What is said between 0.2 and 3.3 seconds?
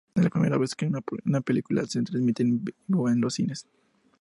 la primera vez que una película se transmite en vivo en